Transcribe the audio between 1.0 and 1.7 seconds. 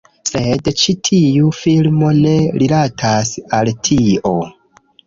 tiu